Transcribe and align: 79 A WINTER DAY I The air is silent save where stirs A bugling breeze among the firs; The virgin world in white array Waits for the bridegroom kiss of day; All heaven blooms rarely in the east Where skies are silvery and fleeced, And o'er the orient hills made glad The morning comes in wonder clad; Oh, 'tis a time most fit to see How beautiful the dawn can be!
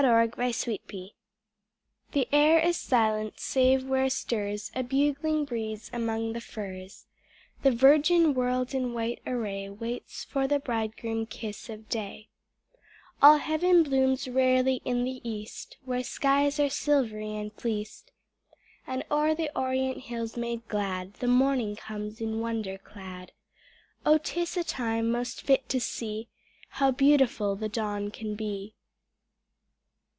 79 0.01 0.31
A 0.33 0.67
WINTER 0.67 0.83
DAY 0.87 1.03
I 1.13 1.13
The 2.13 2.27
air 2.33 2.57
is 2.57 2.75
silent 2.77 3.39
save 3.39 3.87
where 3.87 4.09
stirs 4.09 4.71
A 4.75 4.81
bugling 4.81 5.45
breeze 5.45 5.91
among 5.93 6.33
the 6.33 6.41
firs; 6.41 7.05
The 7.61 7.69
virgin 7.69 8.33
world 8.33 8.73
in 8.73 8.93
white 8.95 9.21
array 9.27 9.69
Waits 9.69 10.23
for 10.23 10.47
the 10.47 10.57
bridegroom 10.57 11.27
kiss 11.27 11.69
of 11.69 11.87
day; 11.87 12.29
All 13.21 13.37
heaven 13.37 13.83
blooms 13.83 14.27
rarely 14.27 14.81
in 14.83 15.03
the 15.03 15.21
east 15.23 15.77
Where 15.85 16.03
skies 16.03 16.59
are 16.59 16.67
silvery 16.67 17.35
and 17.35 17.53
fleeced, 17.53 18.11
And 18.87 19.03
o'er 19.11 19.35
the 19.35 19.55
orient 19.55 19.99
hills 20.05 20.35
made 20.35 20.67
glad 20.67 21.13
The 21.19 21.27
morning 21.27 21.75
comes 21.75 22.19
in 22.19 22.39
wonder 22.39 22.79
clad; 22.79 23.33
Oh, 24.03 24.17
'tis 24.17 24.57
a 24.57 24.63
time 24.63 25.11
most 25.11 25.43
fit 25.43 25.69
to 25.69 25.79
see 25.79 26.27
How 26.69 26.89
beautiful 26.89 27.55
the 27.55 27.69
dawn 27.69 28.09
can 28.09 28.33
be! 28.33 28.73